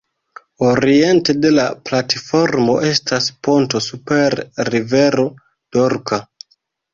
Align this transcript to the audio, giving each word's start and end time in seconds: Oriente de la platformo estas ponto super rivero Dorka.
Oriente 0.67 1.33
de 1.43 1.51
la 1.57 1.65
platformo 1.89 2.77
estas 2.87 3.27
ponto 3.49 3.83
super 3.89 4.39
rivero 4.71 5.27
Dorka. 5.79 6.21